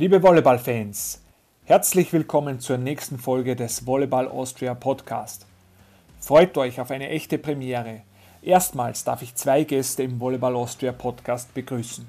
[0.00, 1.20] Liebe Volleyball-Fans,
[1.66, 5.44] herzlich willkommen zur nächsten Folge des Volleyball Austria Podcast.
[6.18, 8.00] Freut euch auf eine echte Premiere.
[8.40, 12.08] Erstmals darf ich zwei Gäste im Volleyball Austria Podcast begrüßen.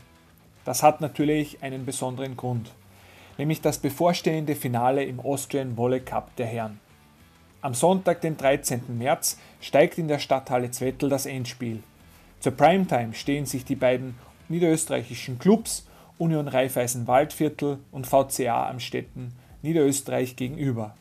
[0.63, 2.71] Das hat natürlich einen besonderen Grund,
[3.37, 6.79] nämlich das bevorstehende Finale im Austrian Volley Cup der Herren.
[7.59, 8.83] Am Sonntag, den 13.
[8.97, 11.83] März, steigt in der Stadthalle Zwettl das Endspiel.
[12.39, 15.85] Zur Primetime stehen sich die beiden niederösterreichischen Clubs
[16.21, 20.95] Union Raiffeisen Waldviertel und VCA Amstetten Niederösterreich gegenüber.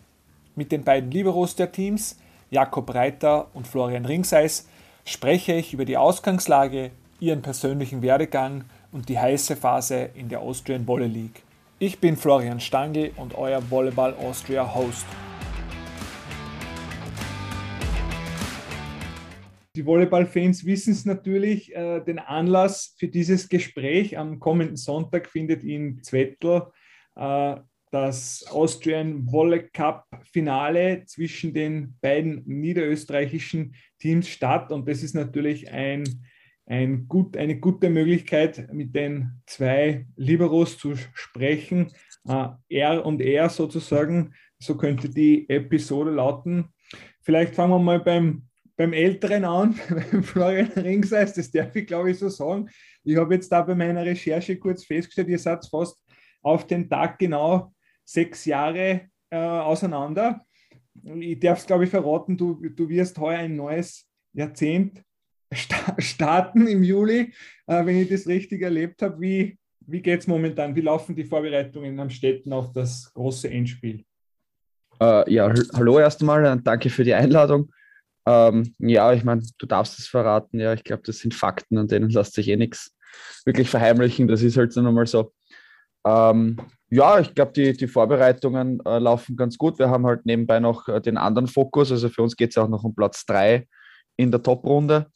[0.57, 2.19] Mit den beiden Liberos der Teams,
[2.51, 4.67] Jakob Reiter und Florian Ringseis,
[5.05, 10.87] spreche ich über die Ausgangslage, ihren persönlichen Werdegang und die heiße Phase in der Austrian
[10.87, 11.43] Volley League.
[11.79, 15.05] Ich bin Florian Stangl und euer Volleyball Austria Host.
[19.77, 21.75] Die Volleyball-Fans wissen es natürlich.
[21.75, 26.63] Äh, den Anlass für dieses Gespräch am kommenden Sonntag findet in Zwettl
[27.15, 27.57] äh,
[27.93, 34.73] das Austrian Volley Cup Finale zwischen den beiden niederösterreichischen Teams statt.
[34.73, 36.05] Und das ist natürlich ein,
[36.67, 41.93] ein gut, eine gute Möglichkeit, mit den zwei Liberos zu sprechen.
[42.29, 44.35] Äh, R und R sozusagen.
[44.59, 46.69] So könnte die Episode lauten.
[47.23, 48.50] Vielleicht fangen wir mal beim
[48.81, 52.71] beim Älteren an, beim Florian Ringseis, das darf ich glaube ich so sagen.
[53.05, 55.99] Ich habe jetzt da bei meiner Recherche kurz festgestellt, ihr seid fast
[56.41, 57.75] auf den Tag genau
[58.07, 60.41] sechs Jahre äh, auseinander.
[60.95, 65.03] Ich darf es glaube ich verraten, du, du wirst heuer ein neues Jahrzehnt
[65.99, 67.35] starten im Juli,
[67.67, 69.21] äh, wenn ich das richtig erlebt habe.
[69.21, 70.75] Wie, wie geht es momentan?
[70.75, 74.05] Wie laufen die Vorbereitungen am Städten auf das große Endspiel?
[75.03, 77.71] Uh, ja, hallo erst einmal, danke für die Einladung.
[78.31, 80.61] Ähm, ja, ich meine, du darfst es verraten.
[80.61, 82.95] Ja, ich glaube, das sind Fakten, an denen lässt sich eh nichts
[83.45, 84.29] wirklich verheimlichen.
[84.29, 85.33] Das ist halt so nochmal so.
[86.07, 86.57] Ähm,
[86.91, 89.79] ja, ich glaube, die, die Vorbereitungen äh, laufen ganz gut.
[89.79, 91.91] Wir haben halt nebenbei noch äh, den anderen Fokus.
[91.91, 93.67] Also für uns geht es auch noch um Platz 3
[94.17, 95.07] in der Top-Runde.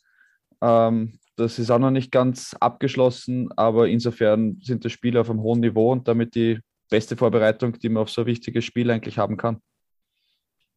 [0.60, 5.42] Ähm, das ist auch noch nicht ganz abgeschlossen, aber insofern sind die Spiele auf einem
[5.42, 6.60] hohen Niveau und damit die
[6.90, 9.60] beste Vorbereitung, die man auf so ein wichtiges Spiel eigentlich haben kann.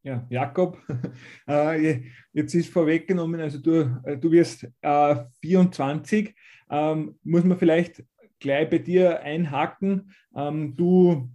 [0.03, 0.77] Ja, Jakob,
[1.49, 4.67] äh, jetzt ist vorweggenommen, also du, äh, du wirst
[5.41, 6.29] 24.
[6.29, 6.33] Äh,
[6.69, 8.03] ähm, muss man vielleicht
[8.39, 10.13] gleich bei dir einhaken.
[10.35, 11.29] Ähm, du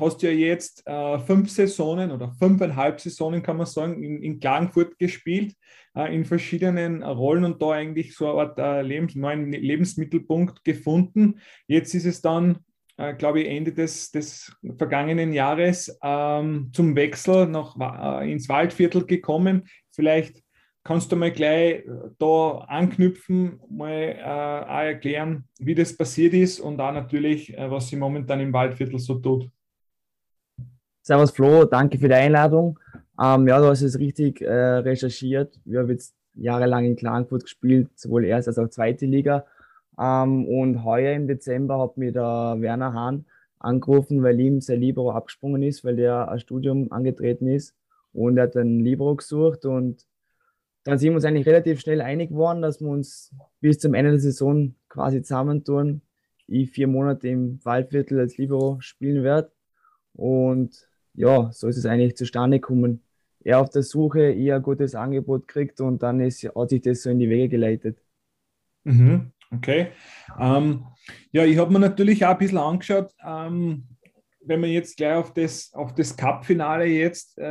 [0.00, 0.82] hast ja jetzt
[1.26, 5.54] fünf Saisonen oder fünfeinhalb Saisonen, kann man sagen, in, Klagenfurt gespielt,
[5.94, 11.38] in verschiedenen Rollen und da eigentlich so eine Art neuen Lebensmittelpunkt gefunden.
[11.68, 12.64] Jetzt ist es dann
[12.96, 19.04] äh, glaube ich, Ende des, des vergangenen Jahres ähm, zum Wechsel noch äh, ins Waldviertel
[19.04, 19.68] gekommen.
[19.90, 20.42] Vielleicht
[20.84, 26.80] kannst du mal gleich äh, da anknüpfen, mal äh, erklären, wie das passiert ist und
[26.80, 29.50] auch natürlich, äh, was sie momentan im Waldviertel so tut.
[31.02, 32.78] Servus Flo, danke für die Einladung.
[33.20, 35.58] Ähm, ja, du hast es richtig äh, recherchiert.
[35.64, 39.46] Wir haben jetzt jahrelang in Klagenfurt gespielt, sowohl erst als auch zweite Liga.
[39.98, 43.26] Ähm, und heuer im Dezember hat mir der Werner Hahn
[43.58, 47.74] angerufen, weil ihm sein Libero abgesprungen ist, weil der ein Studium angetreten ist
[48.12, 50.06] und er hat ein Libero gesucht und
[50.84, 54.12] dann sind wir uns eigentlich relativ schnell einig geworden, dass wir uns bis zum Ende
[54.12, 56.02] der Saison quasi zusammentun.
[56.46, 59.50] Ich vier Monate im Waldviertel als Libero spielen werde
[60.12, 63.02] und ja, so ist es eigentlich zustande gekommen.
[63.42, 67.02] Er auf der Suche, ich ein gutes Angebot kriegt und dann ist, hat sich das
[67.02, 67.98] so in die Wege geleitet.
[68.84, 69.32] Mhm.
[69.56, 69.88] Okay.
[70.38, 70.86] Ähm,
[71.32, 73.86] ja, ich habe mir natürlich auch ein bisschen angeschaut, ähm,
[74.40, 77.42] wenn wir jetzt gleich auf das, auf das Cup-Finale jetzt äh,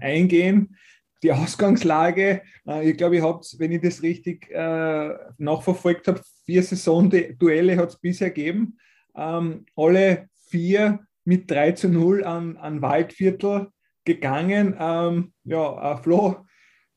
[0.00, 0.76] eingehen,
[1.22, 6.62] die Ausgangslage, äh, ich glaube, ich habe wenn ich das richtig äh, nachverfolgt habe, vier
[6.62, 8.78] Saison-Duelle hat es bisher gegeben.
[9.16, 13.68] Ähm, alle vier mit 3 zu 0 an, an Waldviertel
[14.04, 14.74] gegangen.
[14.78, 16.46] Ähm, ja, äh, Flo,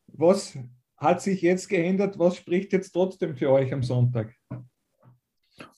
[0.07, 0.57] was,
[1.03, 2.17] hat sich jetzt geändert?
[2.17, 4.33] Was spricht jetzt trotzdem für euch am Sonntag?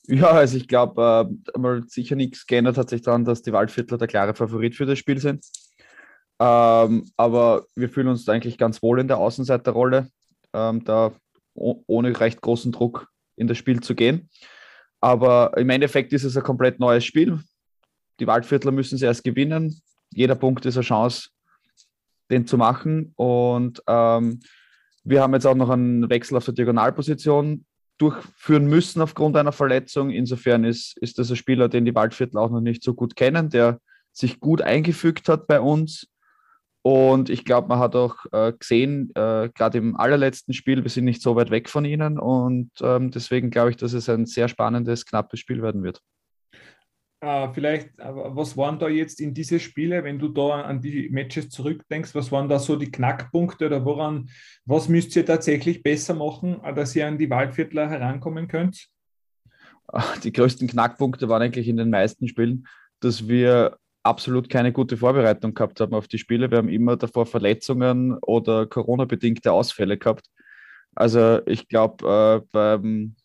[0.08, 4.08] Ja, also ich glaube, äh, sicher nichts geändert hat sich daran, dass die Waldviertler der
[4.08, 5.46] klare Favorit für das Spiel sind.
[6.40, 10.10] Ähm, aber wir fühlen uns eigentlich ganz wohl in der Außenseiterrolle,
[10.54, 11.14] ähm, da
[11.54, 13.08] ohne recht großen Druck
[13.38, 14.30] in das Spiel zu gehen.
[15.00, 17.40] Aber im Endeffekt ist es ein komplett neues Spiel.
[18.20, 19.82] Die Waldviertler müssen es erst gewinnen.
[20.12, 21.30] Jeder Punkt ist eine Chance,
[22.30, 23.14] den zu machen.
[23.16, 24.42] Und ähm,
[25.04, 27.66] wir haben jetzt auch noch einen Wechsel auf der Diagonalposition
[27.98, 30.10] durchführen müssen aufgrund einer Verletzung.
[30.10, 33.50] Insofern ist, ist das ein Spieler, den die Waldviertel auch noch nicht so gut kennen,
[33.50, 33.80] der
[34.12, 36.08] sich gut eingefügt hat bei uns.
[36.82, 41.06] Und ich glaube, man hat auch äh, gesehen, äh, gerade im allerletzten Spiel, wir sind
[41.06, 42.20] nicht so weit weg von ihnen.
[42.20, 46.02] Und ähm, deswegen glaube ich, dass es ein sehr spannendes, knappes Spiel werden wird.
[47.26, 51.10] Äh, vielleicht, äh, was waren da jetzt in diese Spiele, wenn du da an die
[51.10, 54.30] Matches zurückdenkst, was waren da so die Knackpunkte oder woran,
[54.66, 58.88] was müsst ihr tatsächlich besser machen, äh, dass ihr an die Waldviertler herankommen könnt?
[60.24, 62.68] Die größten Knackpunkte waren eigentlich in den meisten Spielen,
[63.00, 66.52] dass wir absolut keine gute Vorbereitung gehabt haben auf die Spiele.
[66.52, 70.28] Wir haben immer davor Verletzungen oder Corona-bedingte Ausfälle gehabt.
[70.96, 73.16] Also ich glaube, äh, beim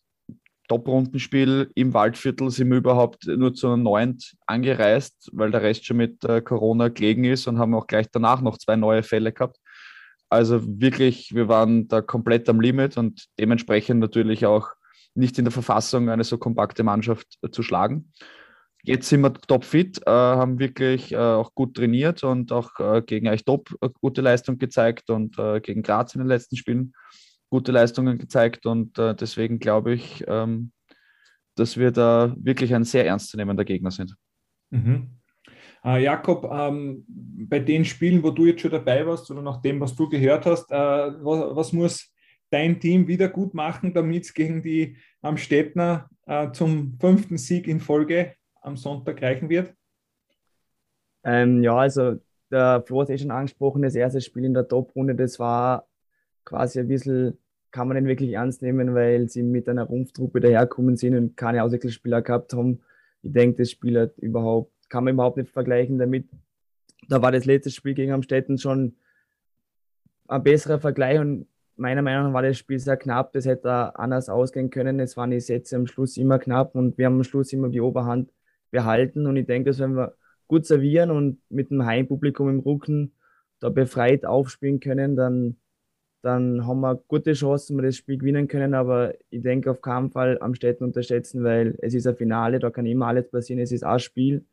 [0.71, 5.97] Top-Rundenspiel im Waldviertel sind wir überhaupt nur zu einer neunt angereist, weil der Rest schon
[5.97, 9.57] mit äh, Corona gelegen ist und haben auch gleich danach noch zwei neue Fälle gehabt.
[10.29, 14.69] Also wirklich, wir waren da komplett am Limit und dementsprechend natürlich auch
[15.13, 18.13] nicht in der Verfassung, eine so kompakte Mannschaft äh, zu schlagen.
[18.81, 23.27] Jetzt sind wir topfit, äh, haben wirklich äh, auch gut trainiert und auch äh, gegen
[23.27, 26.93] euch top äh, gute Leistung gezeigt und gegen Graz in den letzten Spielen
[27.51, 30.71] gute Leistungen gezeigt und äh, deswegen glaube ich, ähm,
[31.55, 34.15] dass wir da wirklich ein sehr ernstzunehmender Gegner sind.
[34.69, 35.17] Mhm.
[35.83, 39.79] Äh, Jakob, ähm, bei den Spielen, wo du jetzt schon dabei warst oder nach dem,
[39.81, 42.13] was du gehört hast, äh, was, was, muss
[42.49, 47.79] dein Team wieder gut machen, damit es gegen die Amstettner äh, zum fünften Sieg in
[47.79, 49.73] Folge am Sonntag reichen wird?
[51.23, 52.15] Ähm, ja, also
[52.49, 55.87] der Flo hat eh schon angesprochen, das erste Spiel in der Top-Runde, das war
[56.51, 57.37] quasi ein bisschen,
[57.71, 61.63] kann man nicht wirklich ernst nehmen, weil sie mit einer Rumpftruppe daherkommen sind und keine
[61.63, 62.81] Auswechselspieler gehabt haben.
[63.23, 66.27] Ich denke, das Spiel hat überhaupt, kann man überhaupt nicht vergleichen damit.
[67.07, 68.95] Da war das letzte Spiel gegen Amstetten schon
[70.27, 73.31] ein besserer Vergleich und meiner Meinung nach war das Spiel sehr knapp.
[73.31, 74.99] Das hätte anders ausgehen können.
[74.99, 77.81] Es waren die Sätze am Schluss immer knapp und wir haben am Schluss immer die
[77.81, 78.29] Oberhand
[78.71, 79.25] behalten.
[79.25, 80.15] Und ich denke, dass wenn wir
[80.47, 83.13] gut servieren und mit dem Heimpublikum im Rücken
[83.61, 85.55] da befreit aufspielen können, dann
[86.21, 88.73] dann haben wir gute Chancen, dass wir das Spiel gewinnen können.
[88.73, 92.69] Aber ich denke auf keinen Fall am Städten unterschätzen, weil es ist ein Finale, da
[92.69, 93.59] kann immer alles passieren.
[93.59, 94.45] Es ist ein Spiel.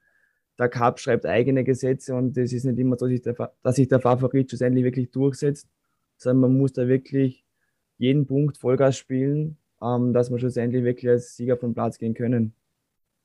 [0.58, 3.06] Der Cup schreibt eigene Gesetze und es ist nicht immer so,
[3.62, 5.68] dass sich der Favorit schlussendlich wirklich durchsetzt,
[6.16, 7.44] sondern man muss da wirklich
[7.98, 12.54] jeden Punkt Vollgas spielen, ähm, dass wir schlussendlich wirklich als Sieger vom Platz gehen können.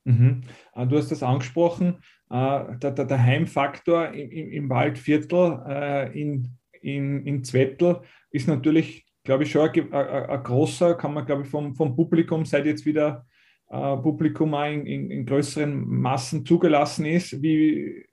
[0.04, 0.42] Mhm.
[0.74, 1.96] Äh, du hast das angesprochen,
[2.30, 8.00] äh, der, Heimfaktor im, im Waldviertel äh, in in, in Zwettl
[8.30, 11.96] ist natürlich, glaube ich, schon ein, ein, ein, großer, kann man, glaube ich, vom, vom
[11.96, 13.26] Publikum, seit jetzt wieder
[13.70, 17.42] äh, Publikum auch in, in, in, größeren Massen zugelassen ist.
[17.42, 18.04] Wie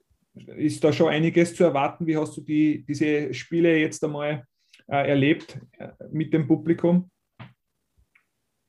[0.56, 2.06] ist da schon einiges zu erwarten?
[2.06, 4.46] Wie hast du die, diese Spiele jetzt einmal
[4.88, 7.10] äh, erlebt äh, mit dem Publikum?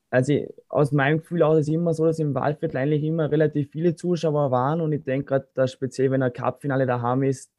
[0.10, 3.72] Also aus meinem Gefühl aus ist es immer so, dass im Wahlviertel eigentlich immer relativ
[3.72, 7.53] viele Zuschauer waren und ich denke gerade, dass speziell wenn ein Cup-Finale daheim ist,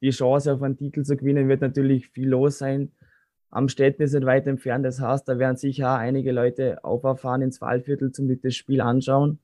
[0.00, 2.92] die Chance auf einen Titel zu gewinnen, wird natürlich viel los sein.
[3.50, 7.60] Am Städten ist nicht weit entfernt, das heißt, da werden sicher einige Leute auferfahren ins
[7.60, 9.38] Waldviertel zum das Spiel anschauen.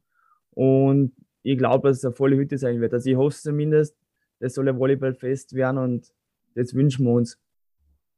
[0.50, 1.12] Und
[1.42, 2.92] ich glaube, dass es eine volle Hütte sein wird.
[2.92, 3.96] Also ich hoffe zumindest,
[4.40, 6.12] das soll ein Volleyballfest werden und
[6.54, 7.40] das wünschen wir uns.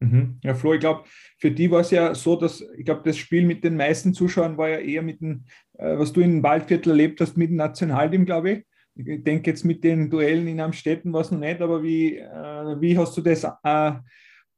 [0.01, 0.39] Mhm.
[0.43, 1.05] Ja, Flo, ich glaube,
[1.39, 4.59] für die war es ja so, dass ich glaube, das Spiel mit den meisten Zuschauern
[4.59, 5.45] war ja eher mit dem,
[5.75, 8.67] äh, was du in Waldviertel erlebt hast, mit dem Nationalteam, glaube ich
[8.97, 12.81] ich denke jetzt mit den Duellen in Amstetten war es noch nicht, aber wie, äh,
[12.81, 13.93] wie hast du das äh,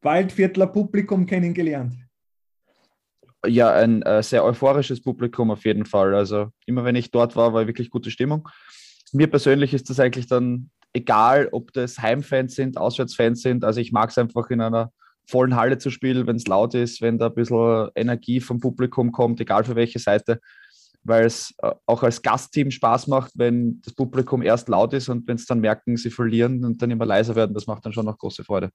[0.00, 1.94] Waldviertler Publikum kennengelernt?
[3.46, 6.14] Ja, ein äh, sehr euphorisches Publikum auf jeden Fall.
[6.14, 8.48] Also immer wenn ich dort war, war wirklich gute Stimmung.
[9.12, 13.64] Mir persönlich ist das eigentlich dann egal, ob das Heimfans sind, Auswärtsfans sind.
[13.64, 14.92] Also ich mag es einfach in einer
[15.26, 19.12] vollen Halle zu spielen, wenn es laut ist, wenn da ein bisschen Energie vom Publikum
[19.12, 20.40] kommt, egal für welche Seite
[21.04, 25.26] weil es äh, auch als Gastteam Spaß macht, wenn das Publikum erst laut ist und
[25.28, 27.54] wenn es dann merken, sie verlieren und dann immer leiser werden.
[27.54, 28.70] Das macht dann schon noch große Freude.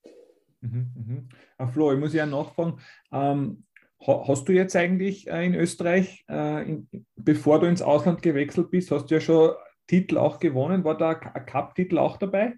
[0.62, 1.30] Mhm, mhm.
[1.58, 2.80] Ah, Flo, ich muss ja nachfragen.
[3.12, 3.66] Ähm,
[4.00, 8.92] hast du jetzt eigentlich äh, in Österreich, äh, in, bevor du ins Ausland gewechselt bist,
[8.92, 9.52] hast du ja schon
[9.88, 10.84] Titel auch gewonnen?
[10.84, 12.54] War da ein Cup-Titel auch dabei?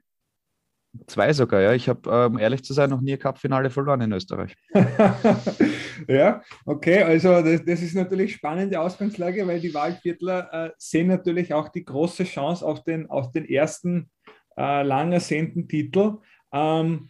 [1.08, 1.74] Zwei sogar, ja.
[1.74, 4.56] Ich habe, um ähm, ehrlich zu sein, noch nie ein Cup-Finale verloren in Österreich.
[6.08, 7.04] ja, okay.
[7.04, 11.86] Also das, das, ist natürlich spannende Ausgangslage, weil die Waldviertler äh, sehen natürlich auch die
[11.86, 14.10] große Chance auf den, auf den ersten
[14.58, 16.18] äh, lang ersehnten Titel.
[16.54, 17.10] Ähm,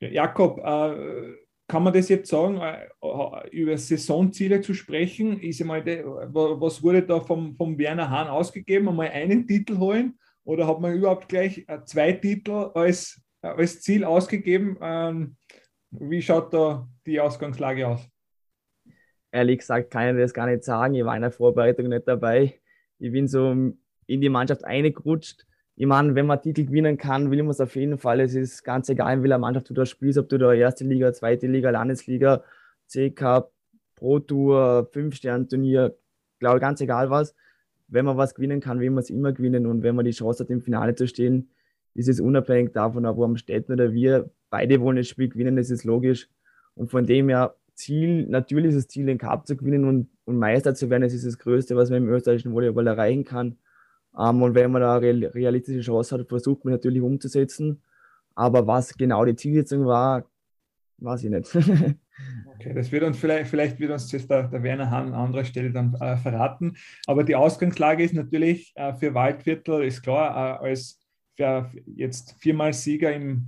[0.00, 1.34] Jakob, äh,
[1.66, 5.40] kann man das jetzt sagen, äh, über Saisonziele zu sprechen?
[5.40, 8.88] Ist einmal de, was wurde da vom, vom Werner Hahn ausgegeben?
[8.88, 10.18] Einmal einen Titel holen?
[10.44, 14.76] Oder hat man überhaupt gleich äh, zwei Titel als als Ziel ausgegeben.
[14.80, 15.36] Ähm,
[15.90, 18.08] wie schaut da die Ausgangslage aus?
[19.30, 20.94] Ehrlich gesagt kann ich das gar nicht sagen.
[20.94, 22.60] Ich war in der Vorbereitung nicht dabei.
[22.98, 25.46] Ich bin so in die Mannschaft eingerutscht.
[25.76, 28.20] Ich meine, wenn man Titel gewinnen kann, will man es auf jeden Fall.
[28.20, 31.12] Es ist ganz egal, in welcher Mannschaft du da spielst, ob du da erste Liga,
[31.12, 32.44] zweite Liga, Landesliga,
[32.86, 33.52] C-Cup,
[33.96, 35.96] Pro Tour, Fünf-Stern-Turnier,
[36.38, 37.34] glaube ganz egal was.
[37.88, 39.66] wenn man was gewinnen kann, will man es immer gewinnen.
[39.66, 41.50] Und wenn man die Chance hat, im Finale zu stehen,
[41.94, 45.70] ist es unabhängig davon, ob am Städten oder wir beide wollen das Spiel gewinnen, das
[45.70, 46.28] ist logisch.
[46.74, 50.38] Und von dem her, Ziel, natürlich ist das Ziel, den Cup zu gewinnen und, und
[50.38, 51.02] Meister zu werden.
[51.02, 53.58] Das ist das Größte, was man im österreichischen Volleyball erreichen kann.
[54.12, 57.82] Um, ähm, und wenn man da eine realistische Chance hat, versucht man natürlich umzusetzen.
[58.36, 60.24] Aber was genau die Zielsetzung war,
[60.98, 61.52] weiß ich nicht.
[62.54, 65.44] okay, das wird uns vielleicht, vielleicht wird uns das der, der Werner Hahn an anderer
[65.44, 66.76] Stelle dann äh, verraten.
[67.06, 71.03] Aber die Ausgangslage ist natürlich äh, für Waldviertel, ist klar, äh, als
[71.36, 73.46] für jetzt viermal Sieger im,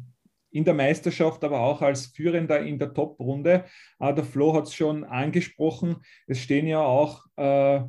[0.51, 3.65] in der Meisterschaft, aber auch als Führender in der Top-Runde.
[3.99, 7.83] Äh, der Flo hat es schon angesprochen, es stehen ja auch äh,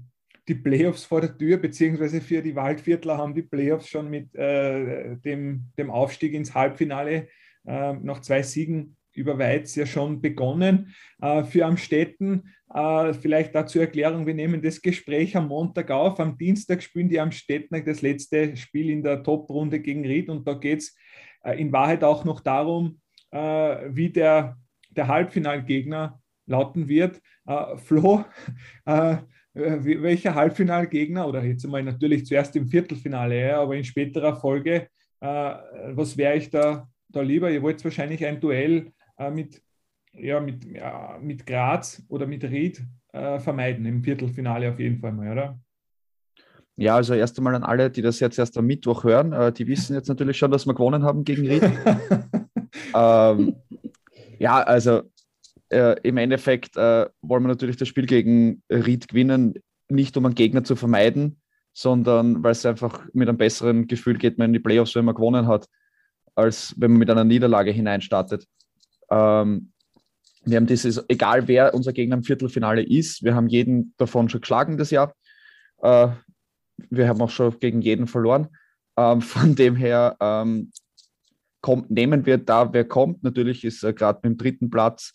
[0.48, 5.16] die Playoffs vor der Tür, beziehungsweise für die Waldviertler haben die Playoffs schon mit äh,
[5.18, 7.28] dem, dem Aufstieg ins Halbfinale
[7.66, 10.94] äh, nach zwei Siegen über Weiz ja schon begonnen.
[11.22, 16.20] Äh, für Amstetten, äh, vielleicht dazu Erklärung, wir nehmen das Gespräch am Montag auf.
[16.20, 20.54] Am Dienstag spielen die Amstetten das letzte Spiel in der Top-Runde gegen Ried und da
[20.54, 20.96] geht es
[21.44, 24.58] äh, in Wahrheit auch noch darum, wie der,
[24.90, 27.20] der Halbfinalgegner lauten wird.
[27.76, 28.24] Flo,
[29.54, 34.88] welcher Halbfinalgegner oder jetzt einmal natürlich zuerst im Viertelfinale, aber in späterer Folge,
[35.20, 37.52] was wäre ich da, da lieber?
[37.52, 38.94] Ihr wollt wahrscheinlich ein Duell
[39.32, 39.62] mit,
[40.14, 42.84] ja, mit, ja, mit Graz oder mit Ried
[43.14, 45.60] äh, vermeiden, im Viertelfinale auf jeden Fall mal, oder?
[46.76, 49.68] Ja, also erst einmal an alle, die das jetzt erst am Mittwoch hören, äh, die
[49.68, 51.64] wissen jetzt natürlich schon, dass wir gewonnen haben gegen Ried.
[52.96, 53.56] ähm,
[54.38, 55.02] ja, also
[55.70, 59.56] äh, im Endeffekt äh, wollen wir natürlich das Spiel gegen Ried gewinnen,
[59.90, 61.42] nicht um einen Gegner zu vermeiden,
[61.74, 65.16] sondern weil es einfach mit einem besseren Gefühl geht, man in die Playoffs, wenn man
[65.16, 65.68] gewonnen hat,
[66.36, 68.46] als wenn man mit einer Niederlage hineinstartet.
[69.10, 69.72] Ähm,
[70.44, 74.42] wir haben dieses, egal wer unser Gegner im Viertelfinale ist, wir haben jeden davon schon
[74.42, 75.14] geschlagen das Jahr.
[75.82, 76.10] Äh,
[76.90, 78.48] wir haben auch schon gegen jeden verloren.
[78.98, 80.72] Ähm, von dem her ähm,
[81.62, 83.24] kommt, nehmen wir da, wer kommt.
[83.24, 85.14] Natürlich ist äh, gerade mit dem dritten Platz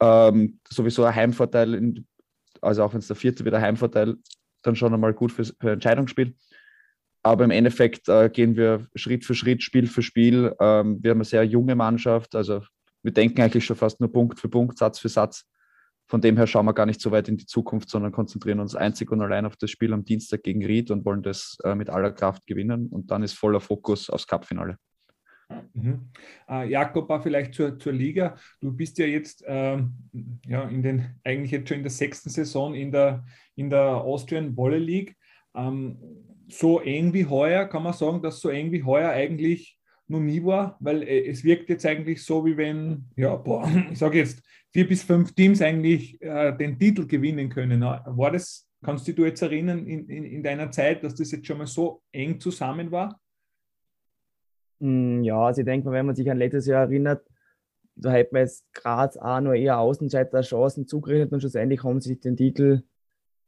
[0.00, 2.06] ähm, sowieso ein Heimvorteil, in,
[2.60, 4.16] also auch wenn es der vierte wieder Heimvorteil,
[4.62, 6.34] dann schon einmal gut für, für Entscheidungsspiel.
[7.22, 10.54] Aber im Endeffekt äh, gehen wir Schritt für Schritt, Spiel für Spiel.
[10.58, 12.62] Ähm, wir haben eine sehr junge Mannschaft, also
[13.02, 15.44] wir denken eigentlich schon fast nur Punkt für Punkt, Satz für Satz.
[16.06, 18.74] Von dem her schauen wir gar nicht so weit in die Zukunft, sondern konzentrieren uns
[18.74, 21.88] einzig und allein auf das Spiel am Dienstag gegen Ried und wollen das äh, mit
[21.88, 22.88] aller Kraft gewinnen.
[22.88, 24.76] Und dann ist voller Fokus aufs Cup-Finale.
[25.72, 26.10] Mhm.
[26.48, 28.36] Äh, Jakob, vielleicht zur, zur Liga.
[28.60, 29.94] Du bist ja jetzt ähm,
[30.46, 33.24] ja, in den, eigentlich jetzt schon in der sechsten Saison in der,
[33.56, 35.16] in der Austrian Volley League.
[35.54, 35.98] Ähm,
[36.48, 39.79] so eng wie heuer, kann man sagen, dass so eng wie heuer eigentlich
[40.10, 43.98] noch nie war, weil äh, es wirkt jetzt eigentlich so, wie wenn, ja, boah, ich
[43.98, 47.80] sage jetzt, vier bis fünf Teams eigentlich äh, den Titel gewinnen können.
[47.82, 51.46] War das, kannst du dich jetzt erinnern in, in, in, deiner Zeit, dass das jetzt
[51.46, 53.20] schon mal so eng zusammen war?
[54.78, 57.26] Mm, ja, also ich denke wenn man sich an letztes Jahr erinnert,
[57.96, 62.10] da hätte man jetzt Graz auch nur eher Außenseiter Chancen zugerechnet und schlussendlich haben sie
[62.10, 62.82] sich den Titel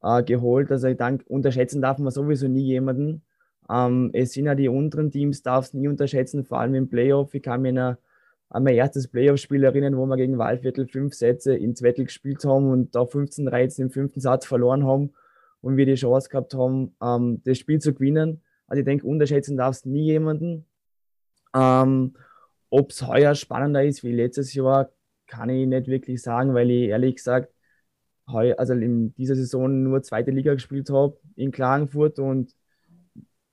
[0.03, 0.71] äh, geholt.
[0.71, 3.25] Also ich denke, unterschätzen darf man sowieso nie jemanden.
[3.71, 7.35] Ähm, es sind ja die unteren Teams, darf es nie unterschätzen, vor allem im Playoff.
[7.35, 7.97] Ich kann mich an
[8.51, 12.95] mein erstes Playoff-Spiel erinnern, wo wir gegen Waldviertel fünf Sätze in Zwettel gespielt haben und
[12.95, 15.13] da 15, 13 im fünften Satz verloren haben
[15.63, 18.43] und wir die Chance gehabt haben, ähm, das Spiel zu gewinnen.
[18.67, 20.67] Also ich denke, unterschätzen darf es nie jemanden.
[21.55, 22.15] Ähm,
[22.71, 24.91] Ob es heuer spannender ist wie letztes Jahr,
[25.27, 27.53] kann ich nicht wirklich sagen, weil ich ehrlich gesagt
[28.29, 32.55] heu, also in dieser Saison nur zweite Liga gespielt habe in Klagenfurt und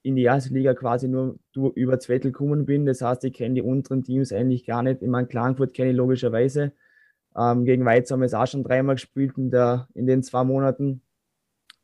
[0.01, 2.86] in die erste Liga quasi nur über Zwettel gekommen bin.
[2.86, 5.01] Das heißt, ich kenne die unteren Teams eigentlich gar nicht.
[5.01, 6.72] Ich meine, Klagenfurt kenne ich logischerweise.
[7.38, 10.44] Ähm, gegen Weiz haben wir es auch schon dreimal gespielt in, der, in den zwei
[10.44, 11.01] Monaten.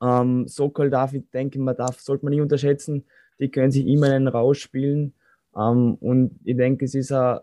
[0.01, 3.05] Ähm, Sokol darf ich denke, man darf, sollte man nicht unterschätzen.
[3.39, 5.13] Die können sich immer einen rausspielen.
[5.55, 7.41] Ähm, und ich denke, es ist auch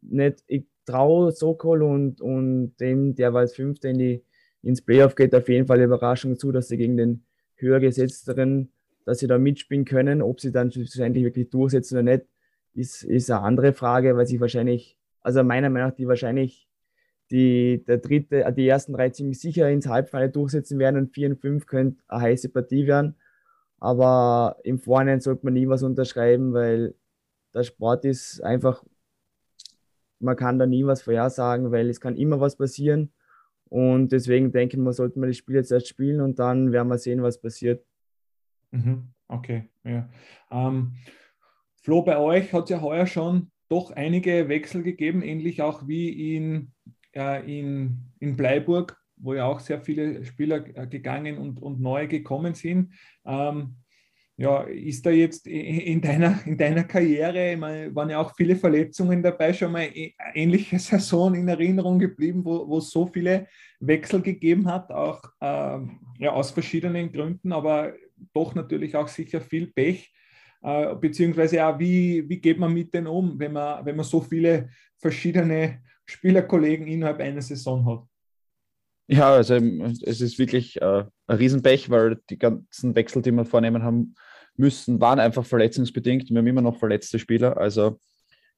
[0.00, 4.24] nicht, ich traue Sokol und, und dem, der als Fünfter in die,
[4.62, 7.24] ins Playoff geht, auf jeden Fall Überraschung zu, dass sie gegen den
[7.56, 8.70] höher gesetzteren
[9.04, 10.22] dass sie da mitspielen können.
[10.22, 12.26] Ob sie dann schlussendlich wirklich durchsetzen oder nicht,
[12.74, 16.68] ist, ist eine andere Frage, weil sie wahrscheinlich, also meiner Meinung nach, die wahrscheinlich
[17.30, 21.40] die, der dritte, die ersten drei ziemlich sicher ins Halbfinale durchsetzen werden und vier und
[21.40, 23.16] fünf könnte eine heiße Partie werden.
[23.78, 26.94] Aber im Vorhinein sollte man nie was unterschreiben, weil
[27.54, 28.84] der Sport ist einfach,
[30.20, 33.12] man kann da nie was vorhersagen, weil es kann immer was passieren.
[33.68, 36.88] Und deswegen denke ich, man sollte man das Spiel jetzt erst spielen und dann werden
[36.88, 37.84] wir sehen, was passiert.
[38.74, 39.08] Mhm.
[39.28, 40.08] Okay, ja.
[40.50, 40.94] Ähm,
[41.76, 46.36] Flo, bei euch hat es ja heuer schon doch einige Wechsel gegeben, ähnlich auch wie
[46.36, 46.72] in,
[47.14, 52.54] äh, in, in Bleiburg, wo ja auch sehr viele Spieler gegangen und, und neue gekommen
[52.54, 52.92] sind.
[53.24, 53.76] Ähm,
[54.36, 58.56] ja, ist da jetzt in deiner, in deiner Karriere, ich meine, waren ja auch viele
[58.56, 59.88] Verletzungen dabei, schon mal
[60.34, 63.46] ähnliche Saison in Erinnerung geblieben, wo, wo es so viele
[63.78, 67.92] Wechsel gegeben hat, auch ähm, ja, aus verschiedenen Gründen, aber
[68.32, 70.12] doch natürlich auch sicher viel Pech,
[70.62, 74.20] äh, beziehungsweise auch, wie, wie geht man mit denen um, wenn man, wenn man so
[74.20, 78.06] viele verschiedene Spielerkollegen innerhalb einer Saison hat?
[79.06, 83.82] Ja, also es ist wirklich äh, ein Riesenpech, weil die ganzen Wechsel, die wir vornehmen
[83.82, 84.14] haben
[84.56, 86.30] müssen, waren einfach verletzungsbedingt.
[86.30, 87.58] Wir haben immer noch verletzte Spieler.
[87.58, 87.98] Also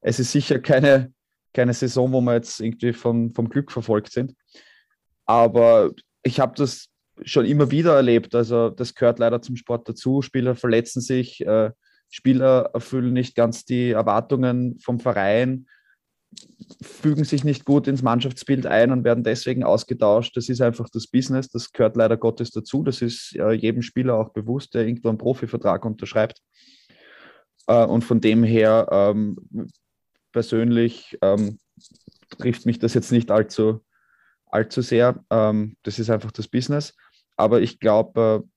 [0.00, 1.12] es ist sicher keine,
[1.52, 4.36] keine Saison, wo wir jetzt irgendwie vom, vom Glück verfolgt sind.
[5.24, 5.90] Aber
[6.22, 6.88] ich habe das
[7.22, 8.34] schon immer wieder erlebt.
[8.34, 10.22] Also das gehört leider zum Sport dazu.
[10.22, 11.70] Spieler verletzen sich, äh,
[12.08, 15.66] Spieler erfüllen nicht ganz die Erwartungen vom Verein
[16.82, 20.36] fügen sich nicht gut ins Mannschaftsbild ein und werden deswegen ausgetauscht.
[20.36, 22.82] Das ist einfach das Business, das gehört leider Gottes dazu.
[22.82, 26.42] Das ist äh, jedem Spieler auch bewusst, der irgendwo einen Profivertrag unterschreibt.
[27.66, 29.36] Äh, und von dem her ähm,
[30.32, 31.58] persönlich ähm,
[32.38, 33.84] trifft mich das jetzt nicht allzu,
[34.46, 35.24] allzu sehr.
[35.30, 36.94] Ähm, das ist einfach das Business.
[37.36, 38.48] Aber ich glaube, äh,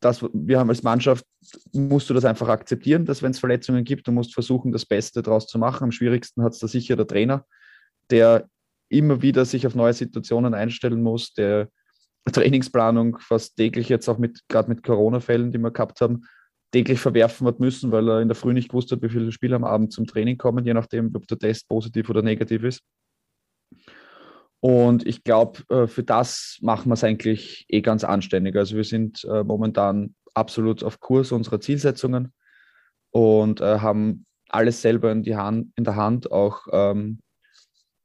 [0.00, 1.24] das, wir haben als Mannschaft,
[1.72, 5.22] musst du das einfach akzeptieren, dass wenn es Verletzungen gibt, du musst versuchen, das Beste
[5.22, 5.84] daraus zu machen.
[5.84, 7.46] Am schwierigsten hat es da sicher der Trainer,
[8.10, 8.48] der
[8.90, 11.68] immer wieder sich auf neue Situationen einstellen muss, der
[12.30, 16.26] Trainingsplanung fast täglich jetzt auch mit, gerade mit Corona-Fällen, die wir gehabt haben,
[16.72, 19.56] täglich verwerfen hat müssen, weil er in der Früh nicht gewusst hat, wie viele Spieler
[19.56, 22.82] am Abend zum Training kommen, je nachdem, ob der Test positiv oder negativ ist.
[24.64, 28.56] Und ich glaube, äh, für das machen wir es eigentlich eh ganz anständig.
[28.56, 32.32] Also wir sind äh, momentan absolut auf Kurs unserer Zielsetzungen
[33.10, 37.20] und äh, haben alles selber in, die Hand, in der Hand, auch ähm,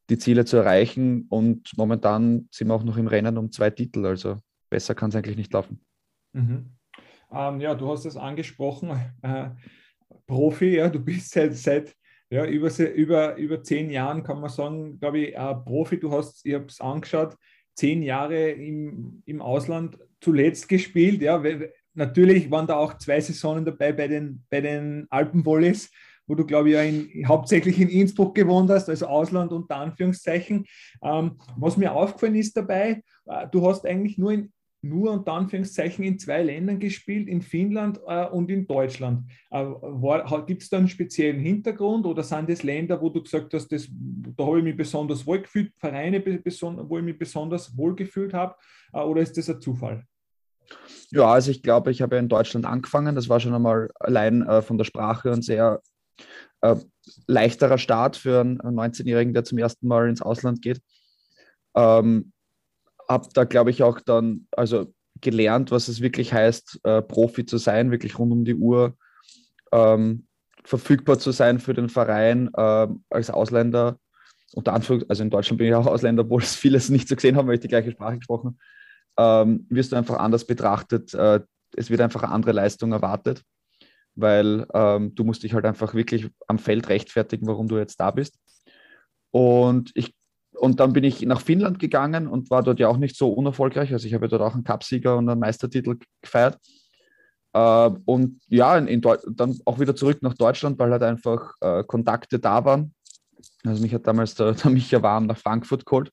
[0.10, 1.28] die Ziele zu erreichen.
[1.30, 4.06] Und momentan sind wir auch noch im Rennen um zwei Titel.
[4.06, 4.36] Also
[4.70, 5.80] besser kann es eigentlich nicht laufen.
[6.34, 6.74] Mhm.
[7.32, 9.00] Ähm, ja, du hast es angesprochen.
[9.22, 9.52] Äh,
[10.28, 11.96] Profi, ja, du bist seit, seit
[12.30, 16.00] ja, über, über, über zehn Jahren kann man sagen, glaube ich, äh, Profi.
[16.00, 17.36] Du hast, ich habe es angeschaut,
[17.76, 21.22] zehn Jahre im, im Ausland zuletzt gespielt.
[21.22, 21.42] Ja,
[21.94, 25.92] natürlich waren da auch zwei Saisonen dabei bei den, bei den Alpenvolleys,
[26.28, 30.66] wo du, glaube ich, ja in, hauptsächlich in Innsbruck gewohnt hast, also Ausland unter Anführungszeichen.
[31.04, 36.04] Ähm, was mir aufgefallen ist dabei, äh, du hast eigentlich nur in nur unter Anführungszeichen
[36.06, 39.30] in zwei Ländern gespielt, in Finnland äh, und in Deutschland.
[39.52, 39.66] Äh,
[40.48, 43.90] Gibt es da einen speziellen Hintergrund oder sind das Länder, wo du gesagt hast, das,
[43.90, 48.56] da habe ich mich besonders wohl gefühlt, Vereine, wo ich mich besonders wohl gefühlt habe,
[48.94, 50.06] äh, oder ist das ein Zufall?
[51.12, 53.16] Ja, also ich glaube, ich habe ja in Deutschland angefangen.
[53.16, 55.82] Das war schon einmal allein äh, von der Sprache ein sehr
[56.62, 56.76] äh,
[57.28, 60.82] leichterer Start für einen 19-Jährigen, der zum ersten Mal ins Ausland geht.
[61.76, 62.32] Ähm,
[63.10, 67.58] habe da, glaube ich, auch dann also gelernt, was es wirklich heißt, äh, Profi zu
[67.58, 68.96] sein, wirklich rund um die Uhr
[69.72, 70.28] ähm,
[70.64, 74.00] verfügbar zu sein für den Verein äh, als Ausländer.
[74.54, 77.36] Unter Anführungs also in Deutschland bin ich auch Ausländer, obwohl es vieles nicht so gesehen
[77.36, 78.60] haben, weil ich die gleiche Sprache gesprochen
[79.20, 81.14] ähm, wirst du einfach anders betrachtet.
[81.14, 81.42] Äh,
[81.76, 83.44] es wird einfach eine andere Leistung erwartet,
[84.16, 88.12] weil ähm, du musst dich halt einfach wirklich am Feld rechtfertigen, warum du jetzt da
[88.12, 88.40] bist.
[89.32, 90.16] Und ich
[90.60, 93.94] und dann bin ich nach Finnland gegangen und war dort ja auch nicht so unerfolgreich.
[93.94, 96.58] Also ich habe dort auch einen Cupsieger und einen Meistertitel gefeiert.
[97.54, 101.84] Äh, und ja, in, in dann auch wieder zurück nach Deutschland, weil halt einfach äh,
[101.84, 102.94] Kontakte da waren.
[103.66, 106.12] Also mich hat damals der, der Micha Warm nach Frankfurt geholt.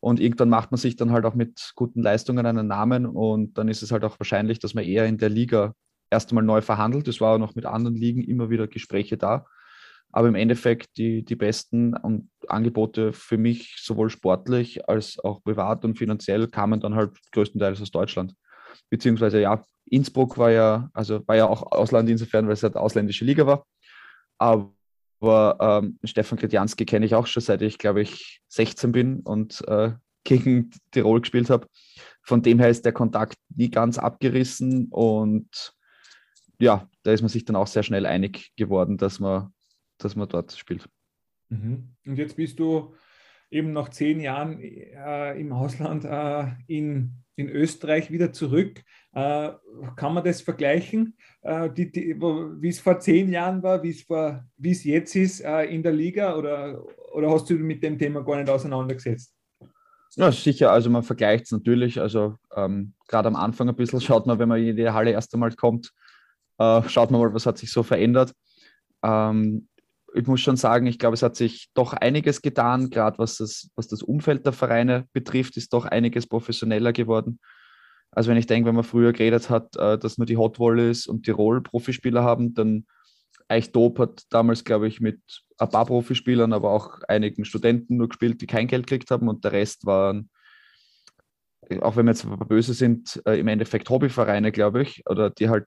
[0.00, 3.66] Und irgendwann macht man sich dann halt auch mit guten Leistungen einen Namen und dann
[3.66, 5.74] ist es halt auch wahrscheinlich, dass man eher in der Liga
[6.08, 7.08] erst einmal neu verhandelt.
[7.08, 9.46] Es war auch noch mit anderen Ligen immer wieder Gespräche da.
[10.10, 11.94] Aber im Endeffekt die, die besten
[12.48, 17.90] Angebote für mich, sowohl sportlich als auch privat und finanziell, kamen dann halt größtenteils aus
[17.90, 18.34] Deutschland.
[18.90, 23.24] Beziehungsweise ja, Innsbruck war ja, also war ja auch Ausland insofern, weil es halt ausländische
[23.24, 23.66] Liga war.
[24.38, 29.66] Aber ähm, Stefan Kretjanski kenne ich auch schon seit ich, glaube ich, 16 bin und
[29.68, 29.92] äh,
[30.24, 31.66] gegen Tirol gespielt habe.
[32.22, 35.72] Von dem her ist der Kontakt nie ganz abgerissen und
[36.60, 39.52] ja, da ist man sich dann auch sehr schnell einig geworden, dass man
[39.98, 40.88] dass man dort spielt.
[41.48, 41.94] Mhm.
[42.06, 42.94] Und jetzt bist du
[43.50, 48.82] eben nach zehn Jahren äh, im Ausland äh, in, in Österreich wieder zurück.
[49.12, 49.50] Äh,
[49.96, 54.70] kann man das vergleichen, äh, wie es vor zehn Jahren war, wie es, vor, wie
[54.70, 58.36] es jetzt ist äh, in der Liga oder, oder hast du mit dem Thema gar
[58.36, 59.34] nicht auseinandergesetzt?
[60.14, 60.72] Ja, sicher.
[60.72, 62.00] Also man vergleicht es natürlich.
[62.00, 65.32] Also ähm, gerade am Anfang ein bisschen schaut man, wenn man in die Halle erst
[65.34, 65.92] einmal kommt,
[66.58, 68.32] äh, schaut man mal, was hat sich so verändert.
[69.02, 69.67] Ähm,
[70.14, 73.70] ich muss schon sagen, ich glaube, es hat sich doch einiges getan, gerade was das,
[73.76, 77.40] was das Umfeld der Vereine betrifft, ist doch einiges professioneller geworden.
[78.10, 81.06] Also wenn ich denke, wenn man früher geredet hat, äh, dass nur die Hot Volleys
[81.06, 82.86] und Tirol Profispieler haben, dann
[83.48, 85.20] Eichtop hat damals, glaube ich, mit
[85.58, 89.44] ein paar Profispielern, aber auch einigen Studenten nur gespielt, die kein Geld gekriegt haben und
[89.44, 90.30] der Rest waren,
[91.80, 95.66] auch wenn wir jetzt böse sind, äh, im Endeffekt Hobbyvereine, glaube ich, oder die halt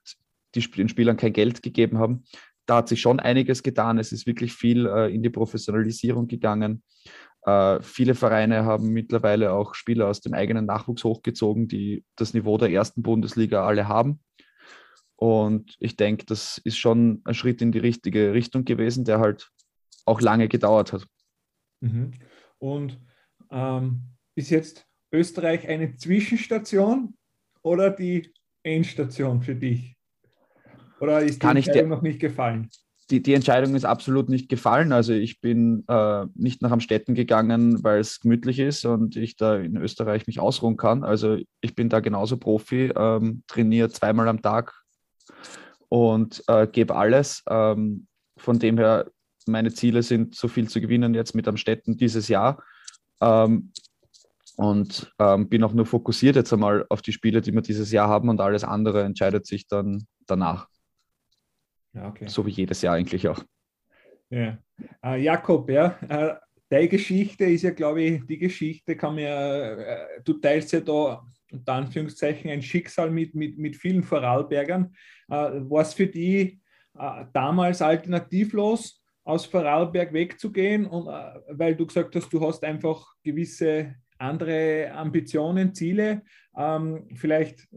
[0.54, 2.24] die, den Spielern kein Geld gegeben haben.
[2.66, 3.98] Da hat sich schon einiges getan.
[3.98, 6.82] Es ist wirklich viel äh, in die Professionalisierung gegangen.
[7.44, 12.56] Äh, viele Vereine haben mittlerweile auch Spieler aus dem eigenen Nachwuchs hochgezogen, die das Niveau
[12.58, 14.20] der ersten Bundesliga alle haben.
[15.16, 19.50] Und ich denke, das ist schon ein Schritt in die richtige Richtung gewesen, der halt
[20.04, 21.06] auch lange gedauert hat.
[21.80, 22.12] Mhm.
[22.58, 22.98] Und
[23.50, 24.02] ähm,
[24.34, 27.14] ist jetzt Österreich eine Zwischenstation
[27.62, 29.96] oder die Endstation für dich?
[31.02, 32.70] Oder ist die Kann Entscheidung noch nicht gefallen?
[33.10, 34.92] Die, die, Entscheidung ist absolut nicht gefallen.
[34.92, 39.56] Also ich bin äh, nicht nach Amstetten gegangen, weil es gemütlich ist und ich da
[39.56, 41.02] in Österreich mich ausruhen kann.
[41.02, 44.72] Also ich bin da genauso Profi, ähm, trainiere zweimal am Tag
[45.88, 47.42] und äh, gebe alles.
[47.50, 49.10] Ähm, von dem her,
[49.46, 52.62] meine Ziele sind, so viel zu gewinnen jetzt mit Amstetten dieses Jahr.
[53.20, 53.72] Ähm,
[54.56, 58.08] und ähm, bin auch nur fokussiert jetzt einmal auf die Spiele, die wir dieses Jahr
[58.08, 60.68] haben und alles andere entscheidet sich dann danach.
[61.94, 62.26] Ja, okay.
[62.28, 63.44] So wie jedes Jahr eigentlich auch.
[64.30, 64.58] Ja.
[65.04, 66.34] Äh, Jakob, ja, äh,
[66.68, 71.22] deine Geschichte ist ja, glaube ich, die Geschichte kann ja, äh, du teilst ja da
[71.52, 74.94] unter Anführungszeichen ein Schicksal mit, mit, mit vielen Vorarlbergern.
[75.28, 76.60] Äh, War es für die
[77.32, 80.84] damals alternativlos, aus Vorarlberg wegzugehen?
[80.84, 86.22] Und weil du gesagt hast, du hast einfach gewisse andere Ambitionen, Ziele.
[86.56, 87.68] Ähm, vielleicht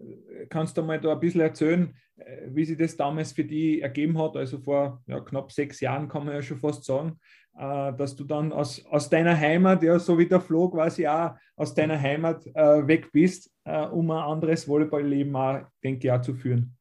[0.50, 4.18] kannst du mal da ein bisschen erzählen, äh, wie sich das damals für die ergeben
[4.18, 4.36] hat.
[4.38, 7.20] Also vor ja, knapp sechs Jahren kann man ja schon fast sagen,
[7.58, 11.36] äh, dass du dann aus, aus deiner Heimat, ja, so wie der Flo quasi auch
[11.56, 16.22] aus deiner Heimat äh, weg bist, äh, um ein anderes Volleyball-Leben auch, denke ich, auch
[16.22, 16.76] zu führen.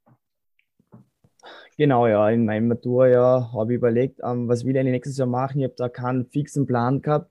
[1.76, 5.58] Genau, ja, in meinem Maturjahr habe ich überlegt, ähm, was will ich nächstes Jahr machen.
[5.58, 7.30] Ich habe da keinen fixen Plan gehabt.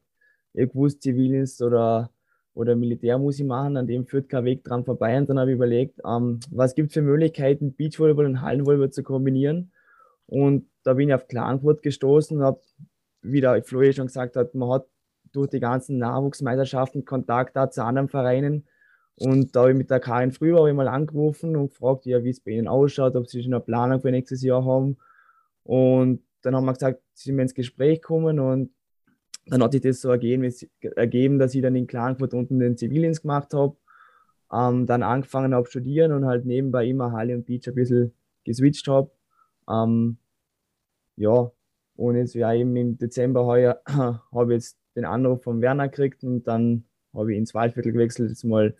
[0.53, 2.11] Ich wusste, Zivildienst oder
[2.53, 5.17] oder Militär muss ich machen, an dem führt kein Weg dran vorbei.
[5.17, 9.03] Und dann habe ich überlegt, ähm, was gibt es für Möglichkeiten, Beachvolleyball und Hallenvolleyball zu
[9.03, 9.71] kombinieren.
[10.27, 12.61] Und da bin ich auf Klagenfurt gestoßen, habe,
[13.21, 14.85] wie der Flo schon gesagt hat, man hat
[15.31, 18.67] durch die ganzen Nachwuchsmeisterschaften Kontakt zu anderen Vereinen.
[19.15, 20.39] Und da habe ich mit der Karin ich
[20.73, 24.01] mal angerufen und gefragt, ja, wie es bei ihnen ausschaut, ob sie schon eine Planung
[24.01, 24.97] für nächstes Jahr haben.
[25.63, 28.71] Und dann haben wir gesagt, sie sind ins Gespräch gekommen und
[29.45, 33.53] dann hat sich das so ergeben, dass ich dann in Klagenfurt unten den Zivildienst gemacht
[33.53, 33.75] habe,
[34.51, 38.13] ähm, dann angefangen habe studieren und halt nebenbei immer Halle und Beach ein bisschen
[38.45, 39.11] geswitcht habe.
[39.69, 40.17] Ähm,
[41.17, 41.51] ja,
[41.95, 46.23] und jetzt ja eben im Dezember heuer habe ich jetzt den Anruf von Werner gekriegt
[46.23, 48.75] und dann habe ich ins Waldviertel gewechselt, jetzt mal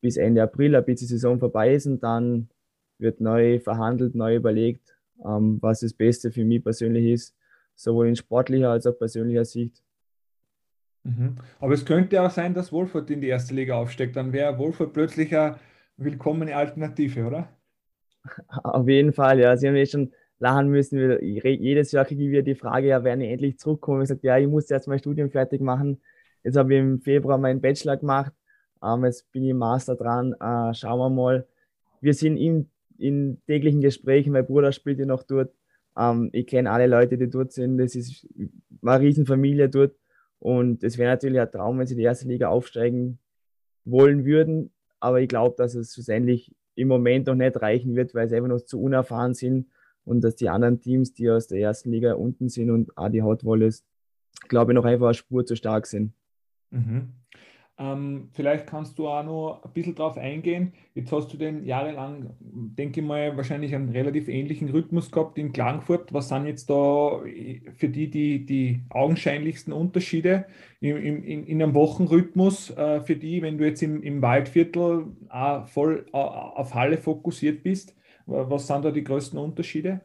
[0.00, 2.48] bis Ende April, bis die Saison vorbei ist und dann
[2.98, 7.36] wird neu verhandelt, neu überlegt, ähm, was das Beste für mich persönlich ist
[7.74, 9.82] sowohl in sportlicher als auch persönlicher Sicht.
[11.04, 11.36] Mhm.
[11.60, 14.16] Aber es könnte auch sein, dass Wolfurt in die erste Liga aufsteckt.
[14.16, 15.58] Dann wäre Wolfurt plötzlich eine
[15.96, 17.48] willkommene Alternative, oder?
[18.64, 19.56] Auf jeden Fall, ja.
[19.56, 21.18] Sie haben ja schon lachen müssen.
[21.20, 24.02] Jedes Jahr kriege ich wieder die Frage, ja, werden ich endlich zurückkommen?
[24.02, 26.00] Ich sage, ja, ich muss erst mein Studium fertig machen.
[26.42, 28.32] Jetzt habe ich im Februar meinen Bachelor gemacht.
[28.82, 30.32] Ähm, jetzt bin ich im Master dran.
[30.40, 31.46] Äh, schauen wir mal.
[32.00, 34.32] Wir sind in, in täglichen Gesprächen.
[34.32, 35.52] Mein Bruder spielt ja noch dort.
[35.96, 37.78] Ähm, ich kenne alle Leute, die dort sind.
[37.78, 38.26] Das ist
[38.82, 39.96] eine Riesenfamilie dort.
[40.38, 43.18] Und es wäre natürlich ein Traum, wenn sie die erste Liga aufsteigen
[43.84, 44.72] wollen würden.
[45.00, 48.48] Aber ich glaube, dass es schlussendlich im Moment noch nicht reichen wird, weil sie einfach
[48.48, 49.68] noch zu unerfahren sind
[50.04, 53.22] und dass die anderen Teams, die aus der ersten Liga unten sind und auch die
[53.22, 53.84] Hot Wallis,
[54.48, 56.12] glaube ich, noch einfach eine Spur zu stark sind.
[56.70, 57.12] Mhm.
[57.76, 60.72] Ähm, vielleicht kannst du auch noch ein bisschen drauf eingehen.
[60.94, 65.52] Jetzt hast du den jahrelang, denke ich mal, wahrscheinlich einen relativ ähnlichen Rhythmus gehabt in
[65.52, 66.12] Klagenfurt.
[66.12, 67.20] Was sind jetzt da
[67.74, 70.46] für die die, die augenscheinlichsten Unterschiede
[70.80, 75.66] in, in, in einem Wochenrhythmus äh, für die, wenn du jetzt im, im Waldviertel auch
[75.66, 77.96] voll äh, auf Halle fokussiert bist?
[78.26, 80.00] Was sind da die größten Unterschiede?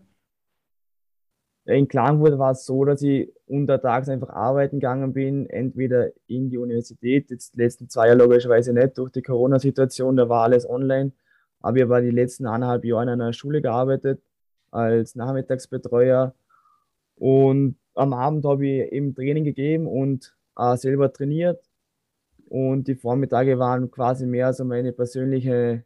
[1.65, 6.59] In Klagenfurt war es so, dass ich untertags einfach arbeiten gegangen bin, entweder in die
[6.59, 11.11] Universität, jetzt die letzten zwei Jahre logischerweise nicht durch die Corona-Situation, da war alles online,
[11.59, 14.21] aber ich habe die letzten eineinhalb Jahre in einer Schule gearbeitet
[14.69, 16.35] als Nachmittagsbetreuer
[17.15, 21.59] und am Abend habe ich eben Training gegeben und äh, selber trainiert
[22.49, 25.83] und die Vormittage waren quasi mehr so meine persönliche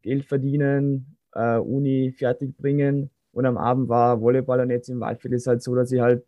[0.00, 5.36] Geld verdienen, äh, Uni fertig bringen und am Abend war Volleyball und jetzt im Waldviertel
[5.36, 6.24] ist halt so, dass ich halt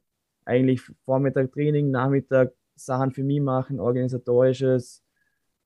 [0.47, 5.03] eigentlich Vormittag Training, Nachmittag Sachen für mich machen, organisatorisches,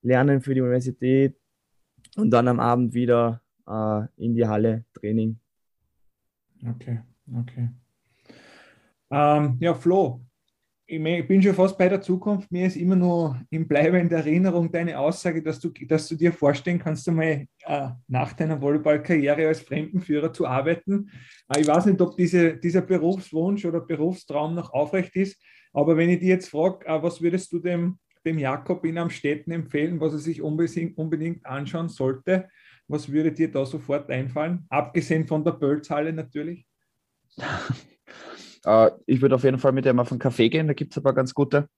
[0.03, 1.37] Lernen für die Universität
[2.17, 5.39] und dann am Abend wieder äh, in die Halle Training.
[6.67, 7.01] Okay,
[7.35, 7.69] okay.
[9.11, 10.21] Ähm, ja, Flo,
[10.91, 12.51] ich bin schon fast bei der Zukunft.
[12.51, 16.17] Mir ist immer nur im Bleiben in der Erinnerung deine Aussage, dass du, dass du
[16.17, 21.09] dir vorstellen kannst, einmal äh, nach deiner Volleyballkarriere als Fremdenführer zu arbeiten.
[21.49, 25.41] Äh, ich weiß nicht, ob diese, dieser Berufswunsch oder Berufstraum noch aufrecht ist,
[25.73, 29.53] aber wenn ich dir jetzt frage, äh, was würdest du dem, dem Jakob in Amstetten
[29.53, 32.49] empfehlen, was er sich unbedingt, unbedingt anschauen sollte,
[32.89, 34.67] was würde dir da sofort einfallen?
[34.69, 36.67] Abgesehen von der Bölzhalle natürlich.
[38.65, 40.99] Äh, ich würde auf jeden Fall mit ihm auf einen Kaffee gehen, da gibt es
[40.99, 41.69] ein paar ganz gute.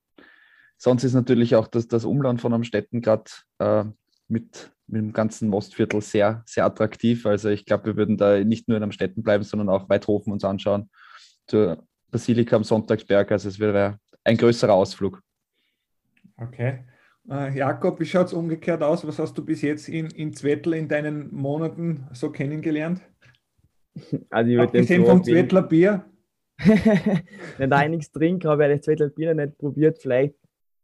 [0.77, 3.85] Sonst ist natürlich auch das, das Umland von Amstetten gerade äh,
[4.27, 7.25] mit, mit dem ganzen Mostviertel sehr, sehr attraktiv.
[7.25, 10.45] Also ich glaube, wir würden da nicht nur in Amstetten bleiben, sondern auch Weithofen uns
[10.45, 10.91] anschauen.
[11.47, 13.31] Zur Basilika am Sonntagsberg.
[13.31, 15.21] Also es wäre ein größerer Ausflug.
[16.37, 16.85] Okay.
[17.31, 19.07] Äh, Jakob, wie schaut es umgekehrt aus?
[19.07, 23.01] Was hast du bis jetzt in, in Zwettl in deinen Monaten so kennengelernt?
[24.31, 26.05] Also ich Abgesehen vom Zwettler Bier?
[27.59, 29.99] wenn ich nichts trinke, habe ich das Zwettl Bier nicht probiert.
[29.99, 30.35] Vielleicht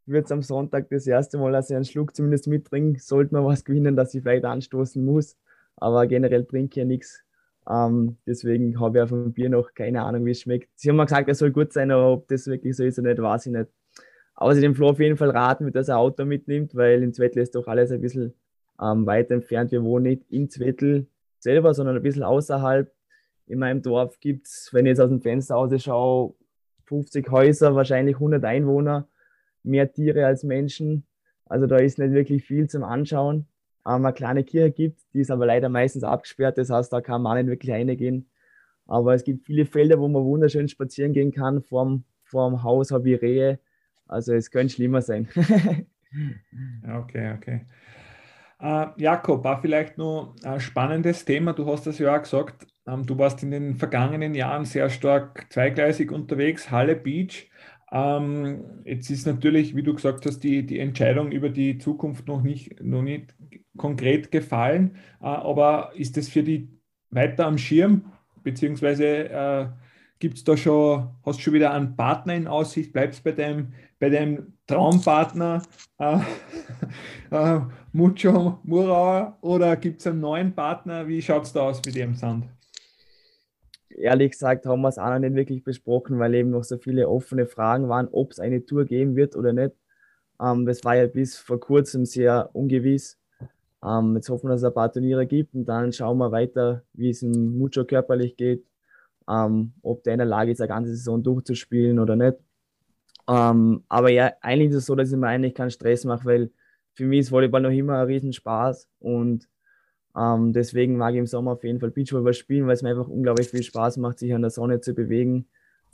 [0.07, 3.01] wird es am Sonntag das erste Mal, dass ich einen Schluck zumindest mittrinke.
[3.01, 5.37] Sollte man was gewinnen, dass ich vielleicht anstoßen muss.
[5.77, 7.23] Aber generell trinke ich ja nichts.
[7.69, 10.71] Ähm, deswegen habe ich auch vom Bier noch keine Ahnung, wie es schmeckt.
[10.75, 13.11] Sie haben mal gesagt, es soll gut sein, aber ob das wirklich so ist oder
[13.11, 13.69] nicht, weiß ich nicht.
[14.35, 17.41] Aber sie dem Flo auf jeden Fall raten, dass er Auto mitnimmt, weil in Zwettl
[17.41, 18.35] ist doch alles ein bisschen
[18.81, 19.73] ähm, weiter entfernt.
[19.73, 21.07] Wir wohnen nicht in Zwettl
[21.41, 22.91] selber, sondern ein bisschen außerhalb
[23.49, 26.35] in meinem Dorf gibt es, wenn ich jetzt aus dem Fenster aus schaue,
[26.85, 29.09] 50 Häuser, wahrscheinlich 100 Einwohner,
[29.63, 31.07] mehr Tiere als Menschen.
[31.47, 33.47] Also da ist nicht wirklich viel zum Anschauen.
[33.87, 37.23] Ähm, eine kleine Kirche gibt, die ist aber leider meistens abgesperrt, das heißt, da kann
[37.23, 38.29] man nicht wirklich reingehen.
[38.87, 41.63] Aber es gibt viele Felder, wo man wunderschön spazieren gehen kann.
[41.63, 43.59] Vorm, vorm Haus habe ich Rehe.
[44.07, 45.29] Also es könnte schlimmer sein.
[46.99, 47.67] okay, okay.
[48.61, 51.53] Äh, Jakob, war vielleicht noch ein spannendes Thema.
[51.53, 52.67] Du hast das ja auch gesagt,
[53.07, 57.51] du warst in den vergangenen Jahren sehr stark zweigleisig unterwegs, Halle Beach.
[57.91, 62.43] Ähm, jetzt ist natürlich, wie du gesagt hast, die, die Entscheidung über die Zukunft noch
[62.43, 63.35] nicht, noch nicht
[63.77, 64.97] konkret gefallen.
[65.21, 66.69] Äh, aber ist das für die
[67.11, 68.13] weiter am Schirm?
[68.43, 69.69] Beziehungsweise äh,
[70.19, 72.93] gibt es da schon, hast du schon wieder einen Partner in Aussicht?
[72.93, 75.63] Bleibst bei deinem, bei deinem Traumpartner
[75.99, 76.19] äh,
[77.31, 77.61] äh,
[77.93, 81.09] Mucho Murauer oder gibt es einen neuen Partner?
[81.09, 82.47] Wie schaut es da aus mit dem Sand?
[83.99, 87.09] Ehrlich gesagt haben wir es auch noch nicht wirklich besprochen, weil eben noch so viele
[87.09, 89.75] offene Fragen waren, ob es eine Tour geben wird oder nicht.
[90.41, 93.19] Ähm, das war ja bis vor kurzem sehr ungewiss.
[93.85, 96.83] Ähm, jetzt hoffen wir, dass es ein paar Turniere gibt und dann schauen wir weiter,
[96.95, 98.65] wie es in Mucho körperlich geht,
[99.29, 102.39] ähm, ob der in der Lage ist, eine ganze Saison durchzuspielen oder nicht.
[103.29, 106.51] Ähm, aber ja, eigentlich ist es so, dass ich mir eigentlich keinen Stress mache, weil
[106.95, 109.49] für mich ist Volleyball noch immer ein Riesenspaß und
[110.19, 113.09] ähm, deswegen mag ich im Sommer auf jeden Fall Beachvolleyball spielen, weil es mir einfach
[113.09, 115.47] unglaublich viel Spaß macht, sich an der Sonne zu bewegen.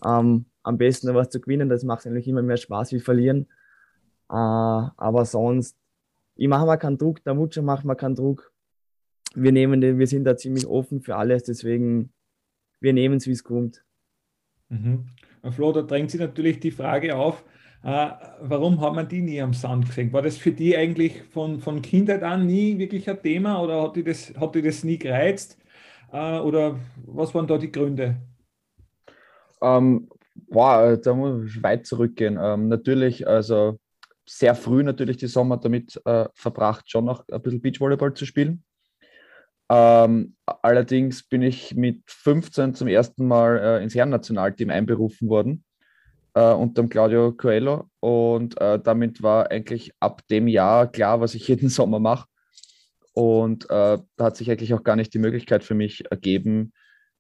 [0.05, 3.47] Ähm, am besten noch was zu gewinnen, das macht eigentlich immer mehr Spaß wie verlieren.
[4.31, 5.77] Äh, aber sonst,
[6.37, 8.53] ich mache mal keinen Druck, der Mutscher macht mal keinen Druck.
[9.35, 12.13] Wir, nehmen wir sind da ziemlich offen für alles, deswegen
[12.81, 13.85] wir nehmen es, wie es kommt.
[14.69, 15.07] Mhm.
[15.51, 17.45] Flo, da drängt sich natürlich die Frage auf,
[17.85, 20.11] äh, warum hat man die nie am Sand gesehen?
[20.15, 23.97] War das für die eigentlich von, von Kindheit an nie wirklich ein Thema oder hat
[23.97, 25.59] die das, hat die das nie gereizt?
[26.11, 28.17] Äh, oder was waren da die Gründe?
[29.61, 30.09] Ähm,
[30.49, 32.39] boah, da muss ich weit zurückgehen.
[32.41, 33.79] Ähm, natürlich, also
[34.27, 38.65] sehr früh natürlich die Sommer damit äh, verbracht, schon noch ein bisschen Beachvolleyball zu spielen.
[39.71, 45.64] Ähm, allerdings bin ich mit 15 zum ersten Mal äh, ins Herrennationalteam einberufen worden
[46.35, 51.49] äh, unter Claudio Coelho und äh, damit war eigentlich ab dem Jahr klar, was ich
[51.49, 52.29] jeden Sommer mache.
[53.13, 56.73] Und äh, da hat sich eigentlich auch gar nicht die Möglichkeit für mich ergeben,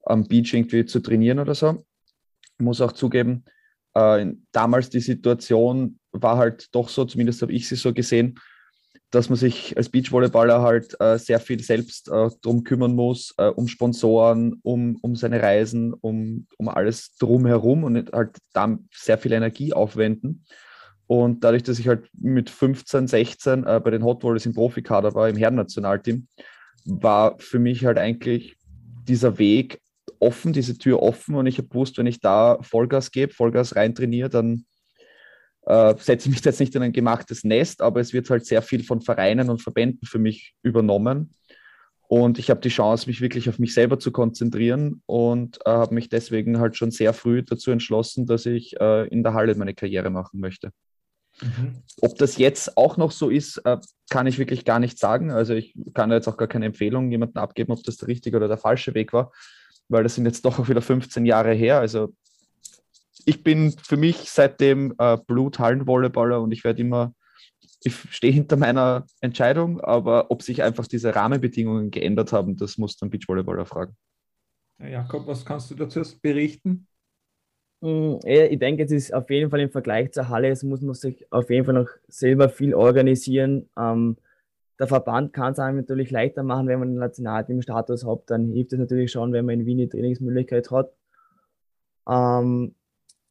[0.04, 1.84] am Beach irgendwie zu trainieren oder so.
[2.58, 3.44] Ich muss auch zugeben,
[3.94, 8.38] äh, damals die Situation war halt doch so, zumindest habe ich sie so gesehen,
[9.14, 13.46] dass man sich als Beachvolleyballer halt äh, sehr viel selbst äh, drum kümmern muss, äh,
[13.46, 19.32] um Sponsoren, um, um seine Reisen, um, um alles drumherum und halt da sehr viel
[19.32, 20.44] Energie aufwenden.
[21.06, 25.14] Und dadurch, dass ich halt mit 15, 16 äh, bei den Hot Volleys im Profikader
[25.14, 26.26] war, im Herrennationalteam,
[26.86, 28.56] war für mich halt eigentlich
[29.06, 29.80] dieser Weg
[30.18, 33.94] offen, diese Tür offen und ich habe gewusst, wenn ich da Vollgas gebe, Vollgas rein
[33.94, 34.64] trainiere, dann
[35.66, 38.62] äh, setze ich mich jetzt nicht in ein gemachtes Nest, aber es wird halt sehr
[38.62, 41.30] viel von Vereinen und Verbänden für mich übernommen.
[42.06, 45.94] Und ich habe die Chance, mich wirklich auf mich selber zu konzentrieren und äh, habe
[45.94, 49.74] mich deswegen halt schon sehr früh dazu entschlossen, dass ich äh, in der Halle meine
[49.74, 50.70] Karriere machen möchte.
[51.40, 51.82] Mhm.
[52.02, 53.78] Ob das jetzt auch noch so ist, äh,
[54.10, 55.30] kann ich wirklich gar nicht sagen.
[55.30, 58.48] Also ich kann jetzt auch gar keine Empfehlung jemandem abgeben, ob das der richtige oder
[58.48, 59.32] der falsche Weg war,
[59.88, 61.80] weil das sind jetzt doch auch wieder 15 Jahre her.
[61.80, 62.14] Also
[63.26, 67.14] ich bin für mich seitdem äh, Blut-Hallenvolleyballer und ich werde immer,
[67.82, 72.96] ich stehe hinter meiner Entscheidung, aber ob sich einfach diese Rahmenbedingungen geändert haben, das muss
[72.96, 73.96] dann Beachvolleyballer fragen.
[74.78, 76.86] Jakob, was kannst du dazu berichten?
[77.80, 80.94] Mm, ich denke, es ist auf jeden Fall im Vergleich zur Halle, es muss man
[80.94, 83.68] sich auf jeden Fall noch selber viel organisieren.
[83.78, 84.16] Ähm,
[84.78, 88.72] der Verband kann es einem natürlich leichter machen, wenn man einen Nationalteam-Status hat, dann hilft
[88.72, 90.92] es natürlich schon, wenn man in Wien die Trainingsmöglichkeit hat.
[92.08, 92.74] Ähm,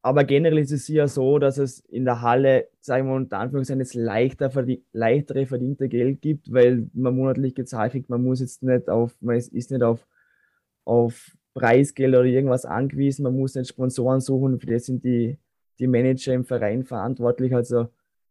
[0.05, 4.03] aber generell ist es ja so, dass es in der Halle, sagen wir unter Anführungszeichen,
[4.03, 4.51] leichter,
[4.91, 9.37] leichtere verdiente Geld gibt, weil man monatlich gezahlt kriegt, man muss jetzt nicht auf, man
[9.37, 10.05] ist nicht auf,
[10.83, 15.37] auf Preisgeld oder irgendwas angewiesen, man muss nicht Sponsoren suchen, für das sind die,
[15.79, 17.55] die Manager im Verein verantwortlich.
[17.55, 17.87] Also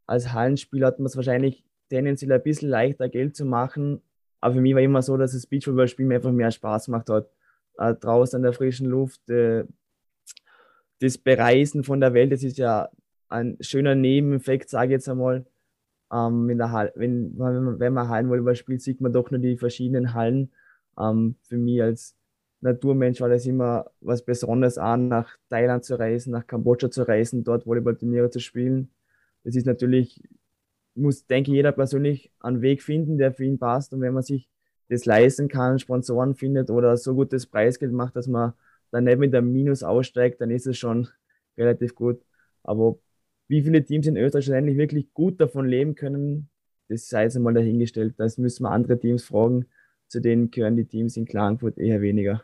[0.07, 4.03] als Hallenspieler hat man es wahrscheinlich tendenziell ein bisschen leichter Geld zu machen.
[4.41, 7.31] Aber für mich war immer so, dass das Beachvolleyballspiel mir einfach mehr Spaß gemacht hat.
[7.79, 9.65] Äh, draußen in der frischen Luft, äh,
[11.03, 12.89] das Bereisen von der Welt, das ist ja
[13.29, 15.45] ein schöner Nebeneffekt, sage ich jetzt einmal.
[16.13, 20.15] Ähm, in der Halle, wenn, wenn man Hallenvolleyball spielt, sieht man doch nur die verschiedenen
[20.15, 20.53] Hallen.
[20.99, 22.17] Ähm, für mich als
[22.61, 27.43] Naturmensch war das immer was Besonderes an, nach Thailand zu reisen, nach Kambodscha zu reisen,
[27.43, 28.91] dort Volleyballturniere zu spielen.
[29.43, 30.23] Das ist natürlich,
[30.95, 33.93] muss, denke ich, jeder persönlich einen Weg finden, der für ihn passt.
[33.93, 34.49] Und wenn man sich
[34.89, 38.53] das leisten kann, Sponsoren findet oder so gutes Preisgeld macht, dass man
[38.93, 41.09] dann nicht mit einem Minus aussteigt, dann ist es schon
[41.57, 42.23] relativ gut.
[42.63, 42.99] Aber
[43.49, 46.49] wie viele Teams in Österreich eigentlich wirklich gut davon leben können,
[46.89, 48.15] das sei jetzt einmal dahingestellt.
[48.19, 49.67] Das müssen wir andere Teams fragen.
[50.09, 52.43] Zu denen gehören die Teams in Klagenfurt eher weniger.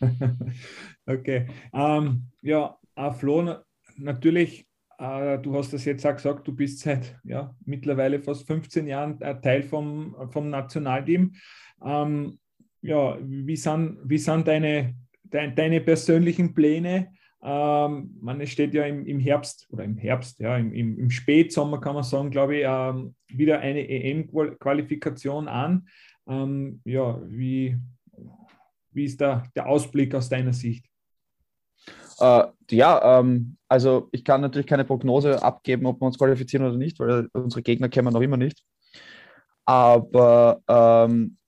[1.06, 1.48] okay.
[1.72, 2.78] Ähm, ja,
[3.18, 3.62] Flo,
[3.96, 4.66] natürlich,
[4.98, 9.18] äh, du hast das jetzt auch gesagt, du bist seit ja, mittlerweile fast 15 Jahren
[9.40, 11.34] Teil vom, vom Nationalteam.
[11.82, 12.38] Ähm,
[12.82, 17.12] ja, wie sind, wie sind deine, de, deine persönlichen Pläne?
[17.44, 21.80] Ähm, man, steht ja im, im Herbst oder im Herbst, ja, im, im, im Spätsommer
[21.80, 25.88] kann man sagen, glaube ich, ähm, wieder eine EM-Qualifikation an.
[26.28, 27.76] Ähm, ja, wie,
[28.92, 30.86] wie ist da der Ausblick aus deiner Sicht?
[32.20, 36.76] Äh, ja, ähm, also ich kann natürlich keine Prognose abgeben, ob wir uns qualifizieren oder
[36.76, 38.62] nicht, weil unsere Gegner kennen wir noch immer nicht.
[39.64, 41.38] Aber ähm,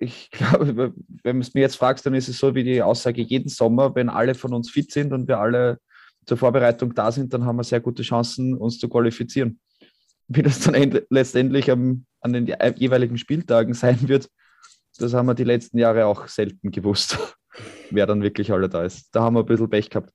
[0.00, 3.22] ich glaube, wenn du es mir jetzt fragst, dann ist es so wie die Aussage
[3.22, 5.78] jeden Sommer, wenn alle von uns fit sind und wir alle
[6.26, 9.60] zur Vorbereitung da sind, dann haben wir sehr gute Chancen, uns zu qualifizieren.
[10.28, 14.28] Wie das dann letztendlich am, an den jeweiligen Spieltagen sein wird,
[14.98, 17.18] das haben wir die letzten Jahre auch selten gewusst,
[17.90, 19.14] wer dann wirklich alle da ist.
[19.14, 20.12] Da haben wir ein bisschen Pech gehabt.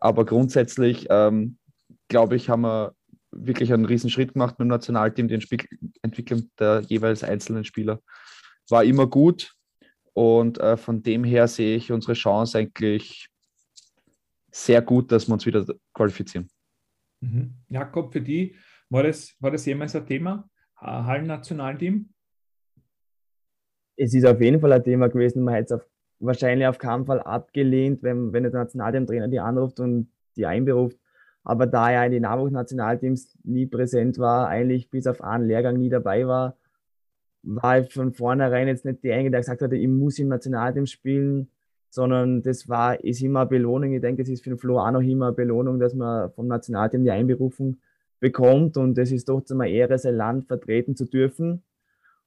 [0.00, 1.56] Aber grundsätzlich, ähm,
[2.08, 2.94] glaube ich, haben wir
[3.30, 5.28] wirklich einen riesen Schritt gemacht mit dem Nationalteam.
[5.28, 5.34] Die
[6.02, 8.00] Entwicklung der jeweils einzelnen Spieler
[8.70, 9.54] war immer gut.
[10.12, 13.28] Und äh, von dem her sehe ich unsere Chance eigentlich
[14.50, 16.48] sehr gut, dass wir uns wieder qualifizieren.
[17.20, 17.54] Mhm.
[17.68, 18.54] Jakob, für die
[18.88, 20.48] war das, war das jemals ein Thema?
[20.80, 22.14] Hallen-Nationalteam?
[23.96, 25.42] es ist auf jeden Fall ein Thema gewesen.
[25.42, 25.80] Man hätte es
[26.18, 30.98] wahrscheinlich auf keinen Fall abgelehnt, wenn, wenn der Nationalteam-Trainer die anruft und die einberuft.
[31.44, 35.90] Aber da er in den Nachwuchs-Nationalteams nie präsent war, eigentlich bis auf einen Lehrgang nie
[35.90, 36.56] dabei war,
[37.44, 41.48] war ich von vornherein jetzt nicht derjenige, der gesagt hatte, ich muss im Nationalteam spielen,
[41.90, 43.92] sondern das war, ist immer eine Belohnung.
[43.92, 46.48] Ich denke, es ist für den Flo auch noch immer eine Belohnung, dass man vom
[46.48, 47.78] Nationalteam die Einberufung
[48.18, 51.62] bekommt und es ist doch eine Ehre, sein Land vertreten zu dürfen.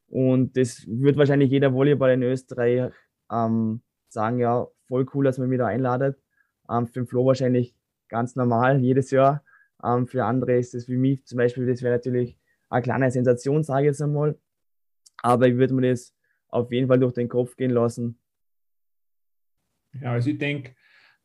[0.08, 2.91] Und das wird wahrscheinlich jeder Volleyball in Österreich
[3.32, 6.17] ähm, sagen, ja, voll cool, dass man mich da einladet.
[6.69, 7.75] Ähm, für den Flo wahrscheinlich
[8.08, 9.43] ganz normal, jedes Jahr.
[9.84, 12.38] Ähm, für andere ist das für mich zum Beispiel, das wäre natürlich
[12.69, 14.38] eine kleine Sensation, sage ich jetzt einmal.
[15.21, 16.13] Aber ich würde mir das
[16.49, 18.19] auf jeden Fall durch den Kopf gehen lassen.
[20.02, 20.75] Ja, also ich denke,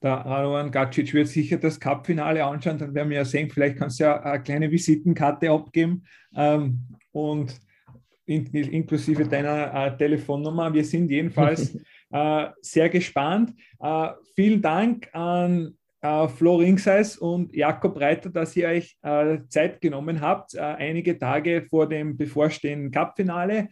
[0.02, 4.00] der Radovan Gacic wird sicher das Cup-Finale anschauen, dann werden wir ja sehen, vielleicht kannst
[4.00, 6.04] du ja eine kleine Visitenkarte abgeben.
[6.34, 7.60] Ähm, und
[8.24, 10.72] in, inklusive deiner äh, Telefonnummer.
[10.72, 11.76] Wir sind jedenfalls
[12.10, 13.54] äh, sehr gespannt.
[13.80, 19.80] Äh, vielen Dank an äh, Flo Ringseis und Jakob Reiter, dass ihr euch äh, Zeit
[19.80, 23.68] genommen habt, äh, einige Tage vor dem bevorstehenden Cup-Finale.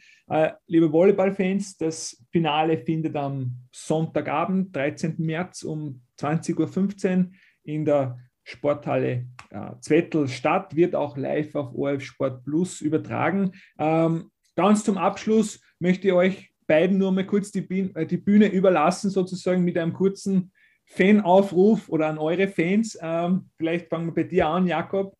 [0.66, 5.16] liebe Volleyball-Fans, das Finale findet am Sonntagabend, 13.
[5.18, 7.30] März um 20.15 Uhr
[7.64, 13.52] in der Sporthalle äh, Zwettel statt, wird auch live auf ORF Sport Plus übertragen.
[13.78, 18.48] Ähm, Ganz zum Abschluss möchte ich euch beiden nur mal kurz die, äh, die Bühne
[18.48, 20.52] überlassen, sozusagen mit einem kurzen
[20.90, 22.98] Fanaufruf oder an eure Fans.
[23.00, 25.16] Ähm, vielleicht fangen wir bei dir an, Jakob.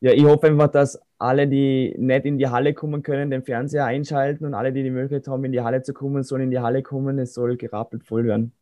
[0.00, 3.86] Ja, ich hoffe einfach, dass alle, die nicht in die Halle kommen können, den Fernseher
[3.86, 6.58] einschalten und alle, die die Möglichkeit haben, in die Halle zu kommen, sollen in die
[6.58, 7.18] Halle kommen.
[7.20, 8.52] Es soll gerappelt voll werden.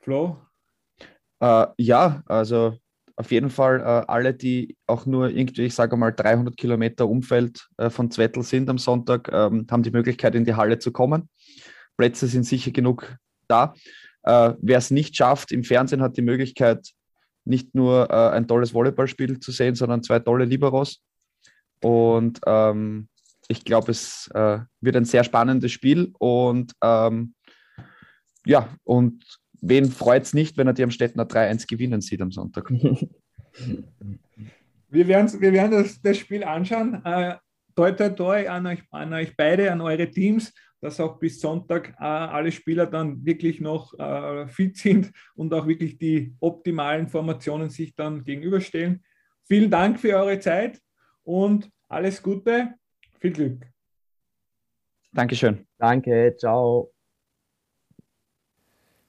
[0.00, 0.38] Flo?
[1.40, 2.78] Äh, ja, also
[3.16, 7.68] auf jeden Fall äh, alle, die auch nur irgendwie, ich sage mal, 300 Kilometer Umfeld
[7.76, 11.28] äh, von Zwettl sind am Sonntag, ähm, haben die Möglichkeit, in die Halle zu kommen.
[11.96, 13.16] Plätze sind sicher genug
[13.48, 13.74] da.
[14.22, 16.90] Äh, Wer es nicht schafft, im Fernsehen hat die Möglichkeit,
[17.44, 21.02] nicht nur äh, ein tolles Volleyballspiel zu sehen, sondern zwei tolle Liberos.
[21.82, 23.08] Und ähm,
[23.48, 26.12] ich glaube, es äh, wird ein sehr spannendes Spiel.
[26.18, 27.34] Und ähm,
[28.46, 29.24] ja, und
[29.60, 32.70] wen freut es nicht, wenn er die am Städtner 3-1 gewinnen sieht am Sonntag?
[34.90, 37.04] Wir werden, wir werden das, das Spiel anschauen.
[37.04, 37.34] Äh,
[37.74, 40.52] toi, toi, toi an euch, an euch beide, an eure Teams
[40.84, 45.66] dass auch bis Sonntag äh, alle Spieler dann wirklich noch äh, fit sind und auch
[45.66, 49.02] wirklich die optimalen Formationen sich dann gegenüberstellen.
[49.44, 50.78] Vielen Dank für eure Zeit
[51.22, 52.74] und alles Gute,
[53.18, 53.66] viel Glück.
[55.10, 55.66] Dankeschön.
[55.78, 56.92] Danke, ciao.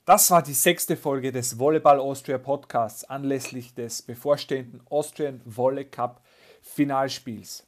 [0.06, 6.24] Das war die sechste Folge des Volleyball Austria Podcasts anlässlich des bevorstehenden Austrian Volley Cup
[6.62, 7.68] Finalspiels.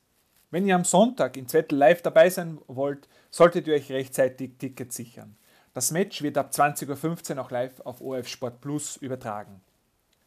[0.49, 4.95] Wenn ihr am Sonntag in Zettel live dabei sein wollt, solltet ihr euch rechtzeitig Tickets
[4.95, 5.35] sichern.
[5.73, 9.59] Das Match wird ab 20.15 Uhr auch live auf OF Sport Plus übertragen.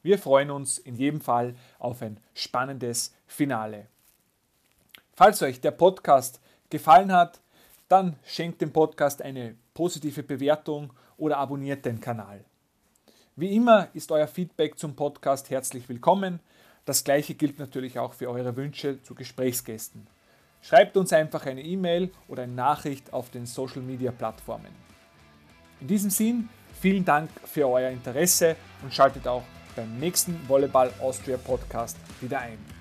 [0.03, 3.87] Wir freuen uns in jedem Fall auf ein spannendes Finale.
[5.15, 7.41] Falls euch der Podcast gefallen hat,
[7.89, 12.45] dann schenkt dem Podcast eine positive Bewertung oder abonniert den Kanal.
[13.37, 16.41] Wie immer ist euer Feedback zum Podcast herzlich willkommen.
[16.91, 20.09] Das gleiche gilt natürlich auch für eure Wünsche zu Gesprächsgästen.
[20.61, 24.73] Schreibt uns einfach eine E-Mail oder eine Nachricht auf den Social Media Plattformen.
[25.81, 26.49] In diesem Sinn,
[26.81, 29.45] vielen Dank für euer Interesse und schaltet auch
[29.77, 32.80] beim nächsten Volleyball Austria Podcast wieder ein.